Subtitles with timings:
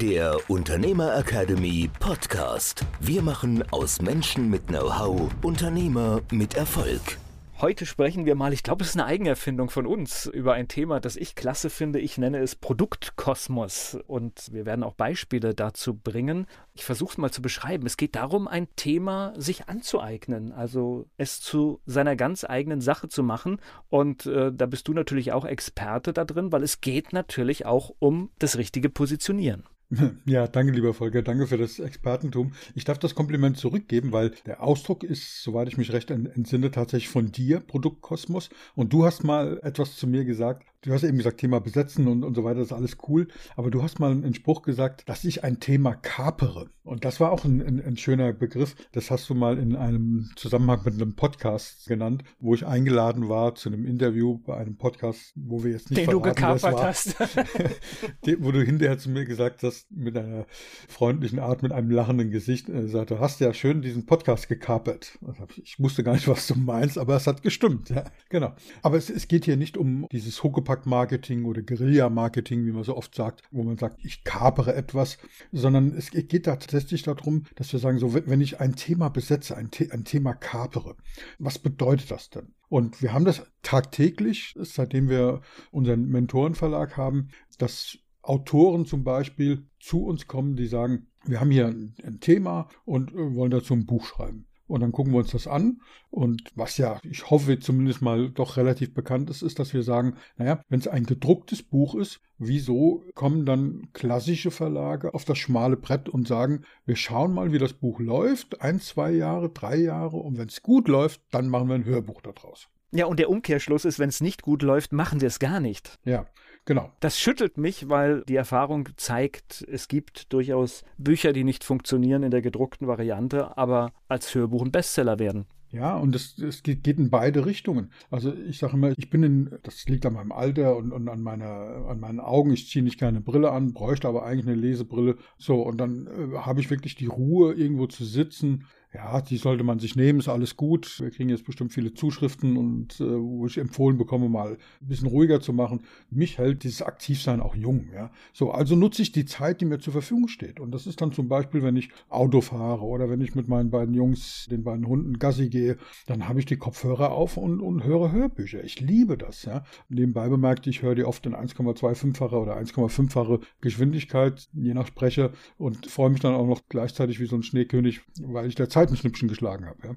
[0.00, 2.86] der Unternehmer Academy Podcast.
[3.00, 7.18] Wir machen aus Menschen mit Know-how Unternehmer mit Erfolg.
[7.60, 11.00] Heute sprechen wir mal, ich glaube, es ist eine Eigenerfindung von uns, über ein Thema,
[11.00, 11.98] das ich klasse finde.
[11.98, 13.98] Ich nenne es Produktkosmos.
[14.06, 16.46] Und wir werden auch Beispiele dazu bringen.
[16.72, 17.84] Ich versuche es mal zu beschreiben.
[17.84, 23.22] Es geht darum, ein Thema sich anzueignen, also es zu seiner ganz eigenen Sache zu
[23.22, 23.60] machen.
[23.90, 27.94] Und äh, da bist du natürlich auch Experte da drin, weil es geht natürlich auch
[27.98, 29.64] um das richtige Positionieren.
[30.24, 31.22] Ja, danke, lieber Volker.
[31.22, 32.52] Danke für das Expertentum.
[32.74, 37.08] Ich darf das Kompliment zurückgeben, weil der Ausdruck ist, soweit ich mich recht entsinne, tatsächlich
[37.08, 38.50] von dir, Produktkosmos.
[38.74, 42.24] Und du hast mal etwas zu mir gesagt, Du hast eben gesagt, Thema Besetzen und,
[42.24, 43.28] und so weiter, das ist alles cool.
[43.54, 46.70] Aber du hast mal einen Spruch gesagt, dass ich ein Thema kapere.
[46.82, 48.74] Und das war auch ein, ein, ein, schöner Begriff.
[48.92, 53.54] Das hast du mal in einem Zusammenhang mit einem Podcast genannt, wo ich eingeladen war
[53.54, 57.16] zu einem Interview bei einem Podcast, wo wir jetzt nicht Den verraten, du gekapert hast.
[58.38, 60.46] wo du hinterher zu mir gesagt hast, mit einer
[60.88, 65.18] freundlichen Art, mit einem lachenden Gesicht, äh, sagte, hast ja schön diesen Podcast gekapert.
[65.62, 67.90] Ich wusste gar nicht, was du meinst, aber es hat gestimmt.
[67.90, 68.54] Ja, genau.
[68.80, 72.96] Aber es, es geht hier nicht um dieses Huckepack Fuhrpark-Marketing oder Guerilla-Marketing, wie man so
[72.96, 75.18] oft sagt, wo man sagt, ich kapere etwas,
[75.50, 79.70] sondern es geht tatsächlich darum, dass wir sagen, so, wenn ich ein Thema besetze, ein,
[79.74, 80.96] The ein Thema kapere,
[81.38, 82.54] was bedeutet das denn?
[82.68, 85.40] Und wir haben das tagtäglich, seitdem wir
[85.72, 91.66] unseren Mentorenverlag haben, dass Autoren zum Beispiel zu uns kommen, die sagen, wir haben hier
[91.66, 94.46] ein, Thema und äh, wollen dazu ein Buch schreiben.
[94.70, 95.80] Und dann gucken wir uns das an.
[96.10, 100.14] Und was ja, ich hoffe zumindest mal doch relativ bekannt ist, ist, dass wir sagen,
[100.36, 105.76] naja, wenn es ein gedrucktes Buch ist, wieso kommen dann klassische Verlage auf das schmale
[105.76, 110.18] Brett und sagen, wir schauen mal, wie das Buch läuft, ein, zwei Jahre, drei Jahre,
[110.18, 112.68] und wenn es gut läuft, dann machen wir ein Hörbuch daraus.
[112.92, 115.98] Ja, und der Umkehrschluss ist, wenn es nicht gut läuft, machen wir es gar nicht.
[116.04, 116.26] Ja,
[116.64, 116.92] Genau.
[117.00, 122.30] Das schüttelt mich, weil die Erfahrung zeigt, es gibt durchaus Bücher, die nicht funktionieren in
[122.30, 125.46] der gedruckten Variante, aber als Hörbuch ein Bestseller werden.
[125.72, 127.92] Ja, und es, es geht, geht, in beide Richtungen.
[128.10, 131.22] Also ich sage immer, ich bin in, das liegt an meinem Alter und, und an,
[131.22, 132.52] meiner, an meinen Augen.
[132.52, 135.16] Ich ziehe nicht keine Brille an, bräuchte aber eigentlich eine Lesebrille.
[135.38, 139.62] So, und dann äh, habe ich wirklich die Ruhe, irgendwo zu sitzen, ja, die sollte
[139.62, 140.98] man sich nehmen, ist alles gut.
[141.00, 145.06] Wir kriegen jetzt bestimmt viele Zuschriften und äh, wo ich empfohlen bekomme, mal ein bisschen
[145.06, 145.82] ruhiger zu machen.
[146.10, 147.88] Mich hält dieses Aktivsein auch jung.
[147.94, 150.58] Ja, so also nutze ich die Zeit, die mir zur Verfügung steht.
[150.58, 153.70] Und das ist dann zum Beispiel, wenn ich Auto fahre oder wenn ich mit meinen
[153.70, 155.76] beiden Jungs, den beiden Hunden Gassi gehe,
[156.06, 158.64] dann habe ich die Kopfhörer auf und, und höre Hörbücher.
[158.64, 159.44] Ich liebe das.
[159.44, 165.30] Ja, nebenbei bemerkt, ich höre die oft in 1,25facher oder 1,5fache Geschwindigkeit, je nach Sprecher
[165.58, 168.79] und freue mich dann auch noch gleichzeitig wie so ein Schneekönig, weil ich der Zeit
[168.80, 169.78] Zeitenschnippchen geschlagen habe.
[169.86, 169.94] Ja.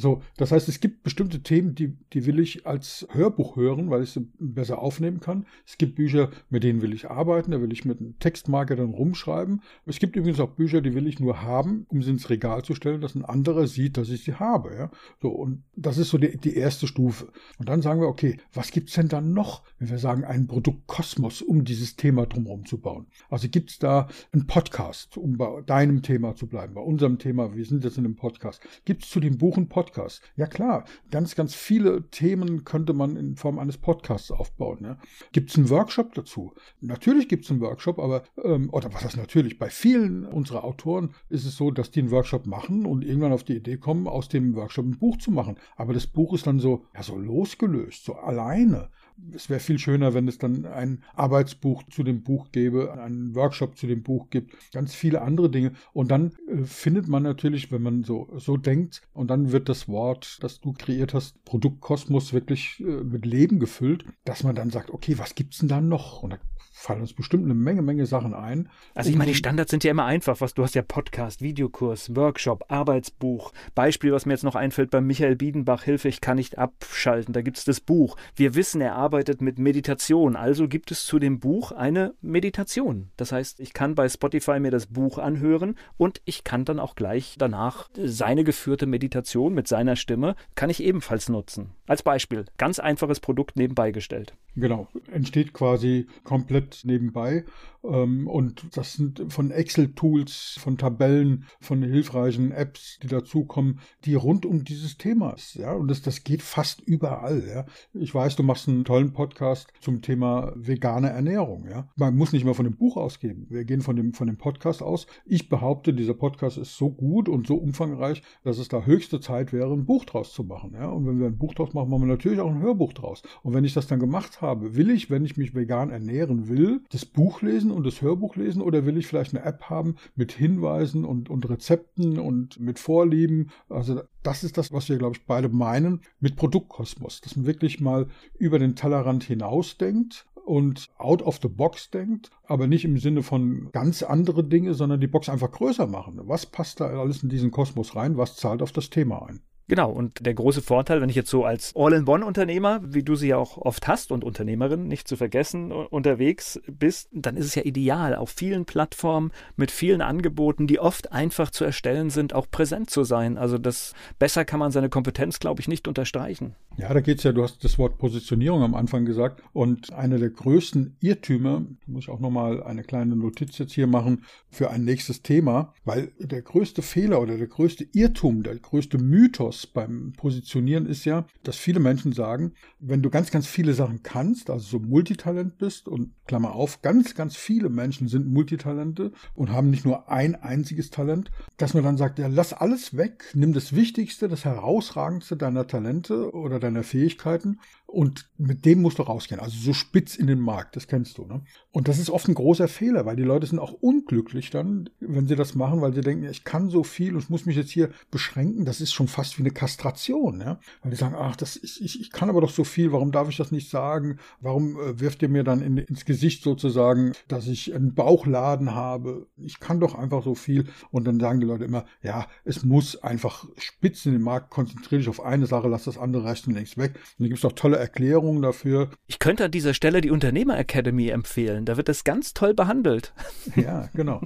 [0.00, 4.04] So, das heißt, es gibt bestimmte Themen, die, die will ich als Hörbuch hören, weil
[4.04, 5.44] ich sie besser aufnehmen kann.
[5.66, 8.94] Es gibt Bücher, mit denen will ich arbeiten, da will ich mit einem Textmarker dann
[8.94, 9.60] rumschreiben.
[9.86, 12.76] Es gibt übrigens auch Bücher, die will ich nur haben, um sie ins Regal zu
[12.76, 14.72] stellen, dass ein anderer sieht, dass ich sie habe.
[14.72, 14.90] Ja.
[15.20, 17.32] So, und das ist so die, die erste Stufe.
[17.58, 20.46] Und dann sagen wir, okay, was gibt es denn dann noch, wenn wir sagen, ein
[20.46, 23.08] Produktkosmos, um dieses Thema drumherum zu bauen?
[23.30, 27.56] Also gibt es da einen Podcast, um bei deinem Thema zu bleiben, bei unserem Thema,
[27.56, 28.60] wir sind jetzt in einem Podcast.
[28.84, 29.87] Gibt es zu dem Buch einen Podcast?
[30.36, 34.78] Ja klar, ganz, ganz viele Themen könnte man in Form eines Podcasts aufbauen.
[34.80, 34.98] Ne?
[35.32, 36.52] Gibt es einen Workshop dazu?
[36.80, 41.14] Natürlich gibt es einen Workshop, aber, ähm, oder was heißt natürlich, bei vielen unserer Autoren
[41.28, 44.28] ist es so, dass die einen Workshop machen und irgendwann auf die Idee kommen, aus
[44.28, 45.56] dem Workshop ein Buch zu machen.
[45.76, 48.90] Aber das Buch ist dann so, ja, so losgelöst, so alleine
[49.34, 53.76] es wäre viel schöner, wenn es dann ein Arbeitsbuch zu dem Buch gäbe, einen Workshop
[53.76, 55.72] zu dem Buch gibt, ganz viele andere Dinge.
[55.92, 59.88] Und dann äh, findet man natürlich, wenn man so, so denkt, und dann wird das
[59.88, 64.90] Wort, das du kreiert hast, Produktkosmos wirklich äh, mit Leben gefüllt, dass man dann sagt,
[64.90, 66.22] okay, was gibt es denn da noch?
[66.22, 66.38] Und da
[66.78, 68.68] fallen uns bestimmt eine Menge, Menge Sachen ein.
[68.94, 70.40] Also ich meine, die Standards sind ja immer einfach.
[70.40, 73.52] Was du hast ja Podcast, Videokurs, Workshop, Arbeitsbuch.
[73.74, 77.34] Beispiel, was mir jetzt noch einfällt bei Michael Biedenbach, Hilfe, ich kann nicht abschalten.
[77.34, 78.16] Da gibt es das Buch.
[78.36, 80.36] Wir wissen, er arbeitet arbeitet mit Meditation.
[80.36, 83.08] Also gibt es zu dem Buch eine Meditation.
[83.16, 86.94] Das heißt, ich kann bei Spotify mir das Buch anhören und ich kann dann auch
[86.94, 91.70] gleich danach seine geführte Meditation mit seiner Stimme, kann ich ebenfalls nutzen.
[91.86, 94.34] Als Beispiel, ganz einfaches Produkt nebenbei gestellt.
[94.56, 97.44] Genau, entsteht quasi komplett nebenbei.
[97.84, 104.44] Ähm, und das sind von Excel-Tools, von Tabellen, von hilfreichen Apps, die dazukommen, die rund
[104.44, 105.54] um dieses Thema ist.
[105.54, 105.72] Ja?
[105.72, 107.46] Und das, das geht fast überall.
[107.48, 107.66] Ja?
[107.94, 111.66] Ich weiß, du machst einen tollen Podcast zum Thema vegane Ernährung.
[111.70, 111.88] Ja?
[111.96, 113.46] Man muss nicht mal von dem Buch ausgeben.
[113.48, 115.06] Wir gehen von dem, von dem Podcast aus.
[115.24, 119.52] Ich behaupte, dieser Podcast ist so gut und so umfangreich, dass es da höchste Zeit
[119.52, 120.72] wäre, ein Buch draus zu machen.
[120.74, 120.88] Ja?
[120.88, 123.22] Und wenn wir ein Buch draus machen, machen wir natürlich auch ein Hörbuch draus.
[123.42, 126.82] Und wenn ich das dann gemacht habe, will ich, wenn ich mich vegan ernähren will,
[126.90, 130.32] das Buch lesen und das Hörbuch lesen oder will ich vielleicht eine App haben mit
[130.32, 133.50] Hinweisen und, und Rezepten und mit Vorlieben?
[133.68, 137.80] Also das ist das, was wir, glaube ich, beide meinen mit Produktkosmos, dass man wirklich
[137.80, 138.08] mal
[138.38, 143.68] über den Tellerrand hinausdenkt und out of the box denkt, aber nicht im Sinne von
[143.70, 146.18] ganz andere Dinge, sondern die Box einfach größer machen.
[146.24, 148.16] Was passt da alles in diesen Kosmos rein?
[148.16, 149.40] Was zahlt auf das Thema ein?
[149.68, 153.36] Genau, und der große Vorteil, wenn ich jetzt so als All-in-One-Unternehmer, wie du sie ja
[153.36, 158.14] auch oft hast und Unternehmerin, nicht zu vergessen, unterwegs bist, dann ist es ja ideal,
[158.14, 163.04] auf vielen Plattformen mit vielen Angeboten, die oft einfach zu erstellen sind, auch präsent zu
[163.04, 163.36] sein.
[163.36, 166.54] Also das besser kann man seine Kompetenz, glaube ich, nicht unterstreichen.
[166.78, 170.18] Ja, da geht es ja, du hast das Wort Positionierung am Anfang gesagt und einer
[170.18, 174.84] der größten Irrtümer, muss ich auch nochmal eine kleine Notiz jetzt hier machen für ein
[174.84, 180.86] nächstes Thema, weil der größte Fehler oder der größte Irrtum, der größte Mythos beim Positionieren
[180.86, 184.78] ist ja, dass viele Menschen sagen, wenn du ganz, ganz viele Sachen kannst, also so
[184.78, 190.10] Multitalent bist und Klammer auf, ganz, ganz viele Menschen sind Multitalente und haben nicht nur
[190.10, 194.44] ein einziges Talent, dass man dann sagt, ja, lass alles weg, nimm das Wichtigste, das
[194.44, 197.58] Herausragendste deiner Talente oder deiner Fähigkeiten
[197.88, 199.40] und mit dem musst du rausgehen.
[199.40, 201.24] Also so spitz in den Markt, das kennst du.
[201.24, 201.40] Ne?
[201.72, 205.26] Und das ist oft ein großer Fehler, weil die Leute sind auch unglücklich dann, wenn
[205.26, 207.88] sie das machen, weil sie denken, ich kann so viel und muss mich jetzt hier
[208.10, 208.66] beschränken.
[208.66, 210.40] Das ist schon fast wie eine Kastration.
[210.40, 210.60] Ja?
[210.82, 213.30] Weil die sagen, ach, das ist, ich, ich kann aber doch so viel, warum darf
[213.30, 214.18] ich das nicht sagen?
[214.42, 219.28] Warum äh, wirft ihr mir dann in, ins Gesicht sozusagen, dass ich einen Bauchladen habe?
[219.38, 220.66] Ich kann doch einfach so viel.
[220.90, 225.00] Und dann sagen die Leute immer, ja, es muss einfach spitz in den Markt, konzentriere
[225.00, 226.92] dich auf eine Sache, lass das andere rechts und links weg.
[226.94, 228.90] Und dann gibt es auch tolle Erklärungen dafür.
[229.06, 231.64] Ich könnte an dieser Stelle die Unternehmer Academy empfehlen.
[231.64, 233.12] Da wird das ganz toll behandelt.
[233.56, 234.22] Ja, genau.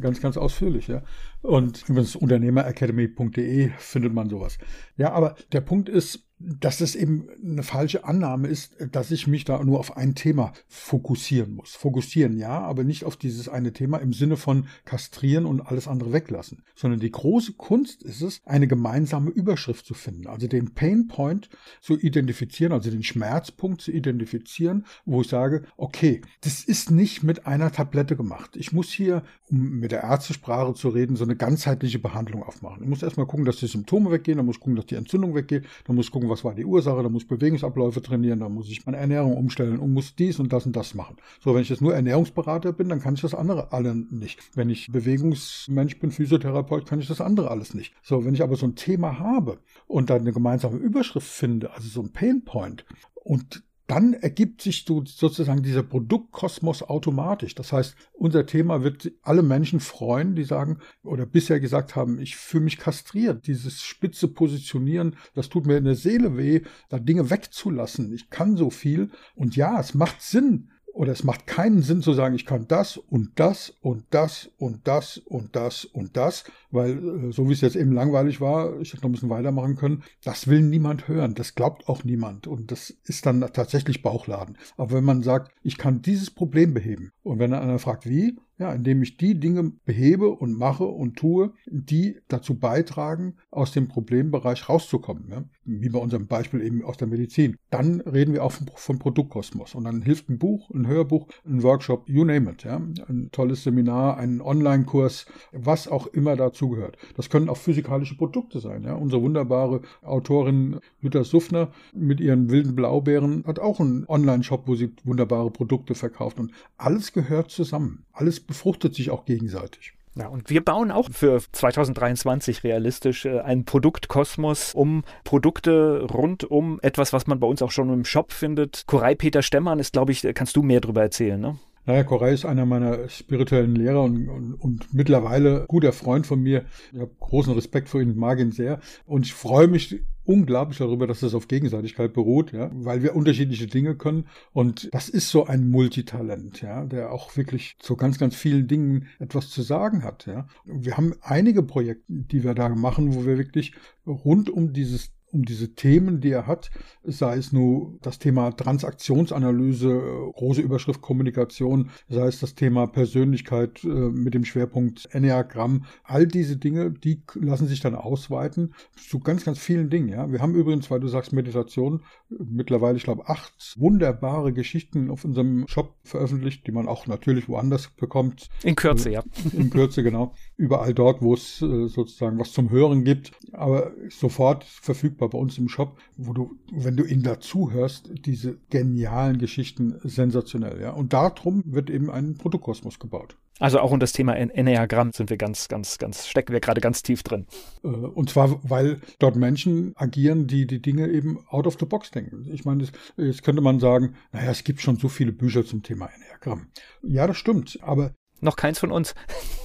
[0.00, 1.02] ganz, ganz ausführlich, ja.
[1.42, 4.58] Und übrigens unternehmeracademy.de findet man sowas.
[4.96, 9.44] Ja, aber der Punkt ist, dass es eben eine falsche Annahme ist, dass ich mich
[9.44, 11.74] da nur auf ein Thema fokussieren muss.
[11.74, 16.12] Fokussieren ja, aber nicht auf dieses eine Thema im Sinne von kastrieren und alles andere
[16.12, 21.08] weglassen, sondern die große Kunst ist es, eine gemeinsame Überschrift zu finden, also den Pain
[21.08, 21.48] Point
[21.80, 27.46] zu identifizieren, also den Schmerzpunkt zu identifizieren, wo ich sage, okay, das ist nicht mit
[27.46, 28.56] einer Tablette gemacht.
[28.56, 32.82] Ich muss hier, um mit der Ärztesprache zu reden, so eine ganzheitliche Behandlung aufmachen.
[32.82, 35.34] Ich muss erstmal gucken, dass die Symptome weggehen, dann muss ich gucken, dass die Entzündung
[35.34, 38.40] weggeht, dann muss ich gucken, gucken, was war die Ursache, da muss ich Bewegungsabläufe trainieren,
[38.40, 41.16] da muss ich meine Ernährung umstellen und muss dies und das und das machen.
[41.40, 44.40] So, wenn ich jetzt nur Ernährungsberater bin, dann kann ich das andere alle nicht.
[44.54, 47.94] Wenn ich Bewegungsmensch bin, Physiotherapeut, kann ich das andere alles nicht.
[48.02, 51.88] So, wenn ich aber so ein Thema habe und dann eine gemeinsame Überschrift finde, also
[51.88, 52.84] so ein Painpoint
[53.14, 57.54] und dann ergibt sich sozusagen dieser Produktkosmos automatisch.
[57.54, 62.36] Das heißt, unser Thema wird alle Menschen freuen, die sagen oder bisher gesagt haben, ich
[62.36, 63.46] fühle mich kastriert.
[63.46, 68.12] Dieses spitze Positionieren, das tut mir in der Seele weh, da Dinge wegzulassen.
[68.12, 69.10] Ich kann so viel.
[69.34, 72.96] Und ja, es macht Sinn, oder es macht keinen Sinn zu sagen, ich kann das
[72.96, 77.60] und das und das und das und das und das, weil äh, so wie es
[77.60, 81.34] jetzt eben langweilig war, ich hätte noch ein bisschen weitermachen können, das will niemand hören,
[81.34, 82.46] das glaubt auch niemand.
[82.46, 84.56] Und das ist dann tatsächlich Bauchladen.
[84.78, 87.12] Aber wenn man sagt, ich kann dieses Problem beheben.
[87.22, 91.52] Und wenn einer fragt, wie, ja, indem ich die Dinge behebe und mache und tue,
[91.66, 95.28] die dazu beitragen, aus dem Problembereich rauszukommen.
[95.28, 95.44] Ja?
[95.64, 97.56] Wie bei unserem Beispiel eben aus der Medizin.
[97.70, 99.74] Dann reden wir auch von, von Produktkosmos.
[99.74, 102.64] Und dann hilft ein Buch, ein Hörbuch, ein Workshop, you name it.
[102.64, 102.76] Ja?
[102.76, 106.96] Ein tolles Seminar, ein Online-Kurs, was auch immer dazugehört.
[107.16, 108.84] Das können auch physikalische Produkte sein.
[108.84, 108.94] Ja?
[108.94, 114.94] Unsere wunderbare Autorin Jutta Suffner mit ihren wilden Blaubeeren hat auch einen Online-Shop, wo sie
[115.04, 116.38] wunderbare Produkte verkauft.
[116.38, 118.04] Und alles gehört zusammen.
[118.12, 119.92] Alles befruchtet sich auch gegenseitig.
[120.18, 126.80] Ja, und wir bauen auch für 2023 realistisch äh, einen Produktkosmos um Produkte rund um
[126.80, 128.84] etwas, was man bei uns auch schon im Shop findet.
[128.86, 131.58] Koray Peter Stemmann ist, glaube ich, äh, kannst du mehr darüber erzählen, ne?
[131.84, 136.64] Naja, Koray ist einer meiner spirituellen Lehrer und, und, und mittlerweile guter Freund von mir.
[136.92, 138.80] Ich habe großen Respekt vor ihm, mag ihn sehr.
[139.04, 143.66] Und ich freue mich unglaublich darüber, dass das auf Gegenseitigkeit beruht, ja, weil wir unterschiedliche
[143.66, 144.26] Dinge können.
[144.52, 149.06] Und das ist so ein Multitalent, ja, der auch wirklich zu ganz, ganz vielen Dingen
[149.18, 150.46] etwas zu sagen hat, ja.
[150.64, 153.72] Wir haben einige Projekte, die wir da machen, wo wir wirklich
[154.06, 156.70] rund um dieses um diese Themen, die er hat,
[157.04, 163.88] sei es nur das Thema Transaktionsanalyse, große Überschrift Kommunikation, sei es das Thema Persönlichkeit äh,
[163.88, 169.58] mit dem Schwerpunkt Enneagramm, all diese Dinge, die lassen sich dann ausweiten zu ganz, ganz
[169.58, 170.08] vielen Dingen.
[170.08, 175.24] Ja, wir haben übrigens, weil du sagst Meditation, mittlerweile, ich glaube, acht wunderbare Geschichten auf
[175.24, 178.48] unserem Shop veröffentlicht, die man auch natürlich woanders bekommt.
[178.62, 179.22] In Kürze, ja.
[179.52, 180.34] In Kürze, genau.
[180.56, 185.38] Überall dort, wo es äh, sozusagen was zum Hören gibt, aber sofort verfügbar verfügbar bei
[185.38, 190.90] uns im Shop, wo du, wenn du ihn dazu hörst, diese genialen Geschichten sensationell, ja.
[190.90, 193.36] Und darum wird eben ein Produktkosmos gebaut.
[193.58, 197.02] Also auch um das Thema Enneagramm sind wir ganz, ganz, ganz, stecken wir gerade ganz
[197.02, 197.46] tief drin.
[197.82, 202.10] Äh, und zwar, weil dort Menschen agieren, die die Dinge eben out of the box
[202.10, 202.46] denken.
[202.52, 206.10] Ich meine, jetzt könnte man sagen, naja, es gibt schon so viele Bücher zum Thema
[206.14, 206.66] Enneagramm.
[207.02, 207.78] Ja, das stimmt.
[207.80, 209.14] Aber noch keins von uns.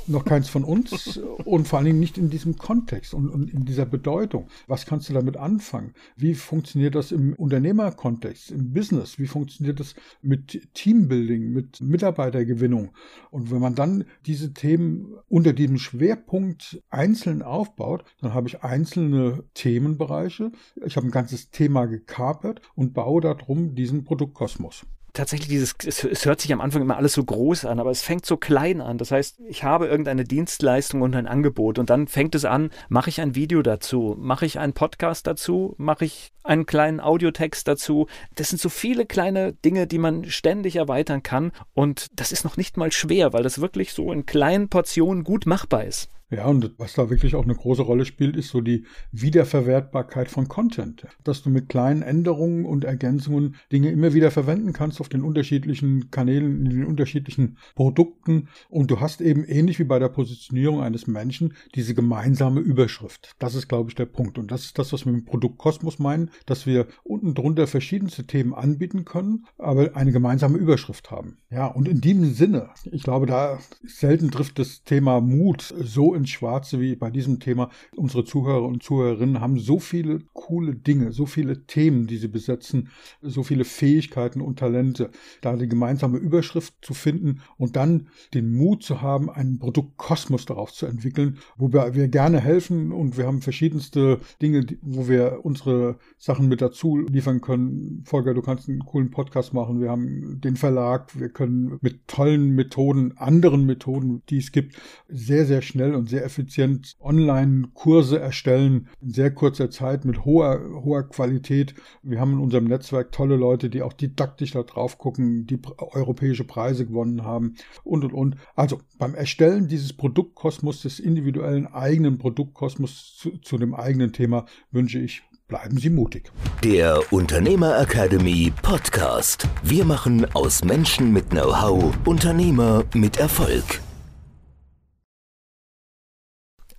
[0.08, 3.66] Noch keins von uns und vor allen Dingen nicht in diesem Kontext und, und, in
[3.66, 4.48] dieser Bedeutung.
[4.68, 5.94] Was kannst du damit anfangen?
[6.16, 9.20] Wie funktioniert das im Unternehmerkontext, im Business?
[9.20, 12.92] Wie funktioniert das mit Teambuilding, mit Mitarbeitergewinnung?
[13.30, 19.44] Und wenn man dann diese Themen unter diesem Schwerpunkt einzeln aufbaut, dann habe ich einzelne
[19.54, 20.52] Themenbereiche.
[20.84, 26.26] Ich habe ein ganzes Thema gekapert und baue darum diesen Produktkosmos tatsächlich dieses, es, es,
[26.26, 28.98] hört sich am Anfang immer alles so groß an, aber es fängt so klein an.
[28.98, 33.10] Das heißt, ich habe irgendeine Dienstleistung und ein Angebot und dann fängt es an, mache
[33.10, 38.08] ich ein Video dazu, mache ich einen Podcast dazu, mache ich einen kleinen Audiotext dazu.
[38.36, 42.58] Das sind so viele kleine Dinge, die man ständig erweitern kann und das ist noch
[42.58, 46.10] nicht mal schwer, weil das wirklich so in kleinen Portionen gut machbar ist.
[46.32, 50.48] Ja, und was da wirklich auch eine große Rolle spielt, ist so die Wiederverwertbarkeit von
[50.48, 51.06] Content.
[51.26, 56.10] Dass du mit kleinen Änderungen und Ergänzungen Dinge immer wieder verwenden kannst auf den unterschiedlichen
[56.10, 58.48] Kanälen, in den unterschiedlichen Produkten.
[58.70, 63.36] Und du hast eben ähnlich wie bei der Positionierung eines Menschen diese gemeinsame Überschrift.
[63.40, 64.38] Das ist, glaube ich, der Punkt.
[64.38, 68.26] Und das ist das, was wir mit Produkt Kosmos meinen, dass wir unten drunter verschiedenste
[68.26, 71.40] Themen anbieten können, aber eine gemeinsame Überschrift haben.
[71.50, 76.30] Ja, und in diesem Sinne, ich glaube, da selten trifft das Thema Mut so ins
[76.30, 77.70] Schwarze wie bei diesem Thema.
[77.96, 82.90] Unsere Zuhörer und Zuhörerinnen haben so viele coole Dinge, so viele Themen, die sie besetzen,
[83.22, 85.12] so viele Fähigkeiten und Talente,
[85.42, 90.72] da die gemeinsame Überschrift zu finden und dann den Mut zu haben, einen Produktkosmos darauf
[90.72, 95.98] zu entwickeln, wo wir, wir gerne helfen und wir haben verschiedenste Dinge, wo wir unsere
[96.18, 98.04] Sachen mit dazu liefern können.
[98.06, 99.82] Volker, du kannst einen coolen Podcast machen.
[99.82, 101.20] Wir haben den Verlag.
[101.20, 104.76] Wir können mit tollen Methoden, anderen Methoden, die es gibt,
[105.08, 111.10] sehr, sehr schnell und sehr effizient Online-Kurse erstellen in sehr kurzer Zeit mit hoher, hoher
[111.10, 111.74] Qualität.
[112.04, 116.44] Wir haben in unserem Netzwerk tolle Leute, die auch didaktisch da drauf gucken, die europäische
[116.44, 118.36] Preise gewonnen haben und und und.
[118.56, 125.00] Also beim Erstellen dieses Produktkosmos, des individuellen eigenen Produktkosmos zu, zu dem eigenen Thema wünsche
[125.00, 126.32] ich Bleiben Sie mutig.
[126.64, 129.50] Der Unternehmer Academy Podcast.
[129.64, 133.82] Wir machen aus Menschen mit Know-how Unternehmer mit Erfolg.